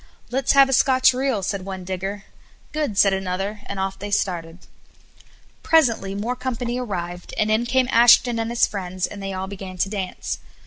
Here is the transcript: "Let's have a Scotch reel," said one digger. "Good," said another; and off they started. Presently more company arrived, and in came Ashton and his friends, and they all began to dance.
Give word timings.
"Let's 0.31 0.53
have 0.53 0.67
a 0.67 0.73
Scotch 0.73 1.13
reel," 1.13 1.43
said 1.43 1.63
one 1.63 1.83
digger. 1.83 2.23
"Good," 2.71 2.97
said 2.97 3.13
another; 3.13 3.61
and 3.67 3.79
off 3.79 3.99
they 3.99 4.09
started. 4.09 4.65
Presently 5.61 6.15
more 6.15 6.35
company 6.35 6.79
arrived, 6.79 7.35
and 7.37 7.51
in 7.51 7.67
came 7.67 7.87
Ashton 7.91 8.39
and 8.39 8.49
his 8.49 8.65
friends, 8.65 9.05
and 9.05 9.21
they 9.21 9.31
all 9.31 9.45
began 9.45 9.77
to 9.77 9.89
dance. 9.89 10.39